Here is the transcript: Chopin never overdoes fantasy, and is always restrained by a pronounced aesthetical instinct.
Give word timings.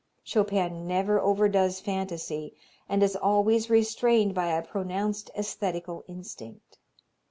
Chopin 0.23 0.87
never 0.87 1.19
overdoes 1.21 1.79
fantasy, 1.79 2.55
and 2.89 3.03
is 3.03 3.15
always 3.15 3.69
restrained 3.69 4.33
by 4.33 4.47
a 4.47 4.63
pronounced 4.65 5.29
aesthetical 5.37 6.03
instinct. 6.07 6.79